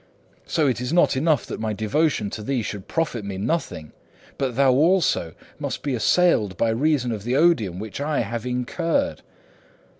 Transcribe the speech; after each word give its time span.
So 0.47 0.65
it 0.65 0.81
is 0.81 0.91
not 0.91 1.15
enough 1.15 1.45
that 1.45 1.59
my 1.59 1.73
devotion 1.73 2.31
to 2.31 2.41
thee 2.41 2.63
should 2.63 2.87
profit 2.87 3.23
me 3.23 3.37
nothing, 3.37 3.91
but 4.39 4.55
thou 4.55 4.71
also 4.71 5.35
must 5.59 5.83
be 5.83 5.93
assailed 5.93 6.57
by 6.57 6.69
reason 6.69 7.11
of 7.11 7.21
the 7.23 7.35
odium 7.35 7.77
which 7.77 8.01
I 8.01 8.21
have 8.21 8.43
incurred. 8.43 9.21